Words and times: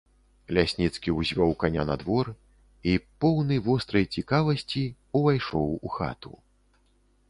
Лясніцкі 0.57 1.13
ўзвёў 1.19 1.51
каня 1.65 1.83
на 1.91 1.97
двор 2.03 2.33
і, 2.91 2.97
поўны 3.25 3.61
вострай 3.71 4.11
цікавасці, 4.17 4.83
увайшоў 5.21 5.73
у 5.81 5.99
хату. 6.01 6.33